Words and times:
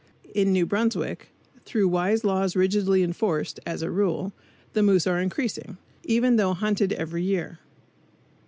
In 0.33 0.51
New 0.51 0.65
Brunswick, 0.65 1.29
through 1.63 1.87
wise 1.87 2.23
laws 2.23 2.55
rigidly 2.55 3.03
enforced, 3.03 3.59
(as 3.67 3.83
a 3.83 3.91
rule) 3.91 4.33
the 4.73 4.81
moose 4.81 5.05
are 5.05 5.21
increasing, 5.21 5.77
even 6.03 6.37
though 6.37 6.55
hunted 6.55 6.91
every 6.93 7.21
year. 7.21 7.59